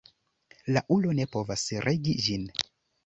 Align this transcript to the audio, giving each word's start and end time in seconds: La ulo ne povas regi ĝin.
La 0.77 0.81
ulo 0.95 1.13
ne 1.19 1.27
povas 1.35 1.67
regi 1.89 2.17
ĝin. 2.29 2.53